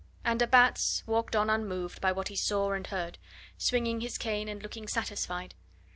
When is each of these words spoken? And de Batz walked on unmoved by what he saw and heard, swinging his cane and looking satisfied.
And 0.23 0.39
de 0.39 0.47
Batz 0.47 1.03
walked 1.05 1.35
on 1.35 1.47
unmoved 1.47 2.01
by 2.01 2.11
what 2.11 2.29
he 2.29 2.35
saw 2.35 2.71
and 2.71 2.87
heard, 2.87 3.19
swinging 3.59 4.01
his 4.01 4.17
cane 4.17 4.49
and 4.49 4.63
looking 4.63 4.87
satisfied. 4.87 5.53